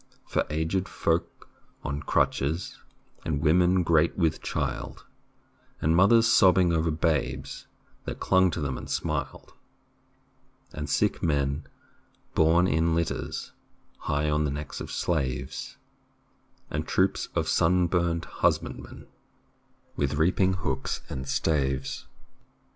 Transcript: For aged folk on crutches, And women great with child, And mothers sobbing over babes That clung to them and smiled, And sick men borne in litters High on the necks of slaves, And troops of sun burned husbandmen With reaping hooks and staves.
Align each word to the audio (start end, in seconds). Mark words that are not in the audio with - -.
For 0.25 0.47
aged 0.49 0.89
folk 0.89 1.47
on 1.83 2.01
crutches, 2.01 2.79
And 3.23 3.39
women 3.39 3.83
great 3.83 4.17
with 4.17 4.41
child, 4.41 5.05
And 5.79 5.95
mothers 5.95 6.25
sobbing 6.25 6.73
over 6.73 6.89
babes 6.89 7.67
That 8.05 8.19
clung 8.19 8.49
to 8.49 8.61
them 8.61 8.79
and 8.79 8.89
smiled, 8.89 9.53
And 10.73 10.89
sick 10.89 11.21
men 11.21 11.67
borne 12.33 12.65
in 12.67 12.95
litters 12.95 13.51
High 13.99 14.27
on 14.27 14.43
the 14.43 14.49
necks 14.49 14.81
of 14.81 14.89
slaves, 14.91 15.77
And 16.71 16.87
troops 16.87 17.29
of 17.35 17.47
sun 17.47 17.85
burned 17.85 18.25
husbandmen 18.25 19.05
With 19.95 20.15
reaping 20.15 20.53
hooks 20.53 21.01
and 21.11 21.27
staves. 21.27 22.07